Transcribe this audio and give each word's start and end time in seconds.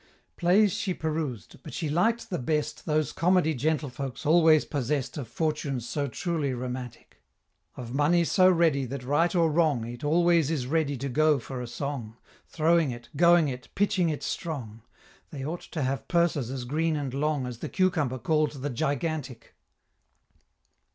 Plays 0.35 0.73
she 0.73 0.95
perused 0.95 1.61
but 1.61 1.75
she 1.75 1.87
liked 1.87 2.31
the 2.31 2.39
best 2.39 2.87
Those 2.87 3.11
comedy 3.11 3.53
gentlefolks 3.53 4.25
always 4.25 4.65
possess'd 4.65 5.15
Of 5.15 5.27
fortunes 5.27 5.87
so 5.87 6.07
truly 6.07 6.55
romantic 6.55 7.21
Of 7.75 7.93
money 7.93 8.23
so 8.23 8.49
ready 8.49 8.85
that 8.87 9.03
right 9.03 9.35
or 9.35 9.51
wrong 9.51 9.85
It 9.85 10.03
always 10.03 10.49
is 10.49 10.65
ready 10.65 10.97
to 10.97 11.07
go 11.07 11.37
for 11.37 11.61
a 11.61 11.67
song, 11.67 12.17
Throwing 12.47 12.89
it, 12.89 13.09
going 13.15 13.47
it, 13.47 13.67
pitching 13.75 14.09
it 14.09 14.23
strong 14.23 14.81
They 15.29 15.45
ought 15.45 15.61
to 15.69 15.83
have 15.83 16.07
purses 16.07 16.49
as 16.49 16.65
green 16.65 16.95
and 16.95 17.13
long 17.13 17.45
As 17.45 17.59
the 17.59 17.69
cucumber 17.69 18.17
call'd 18.17 18.53
the 18.63 18.71
Gigantic. 18.71 19.53